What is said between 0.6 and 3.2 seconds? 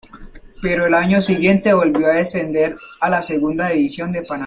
Pero el año siguiente volvió a descender a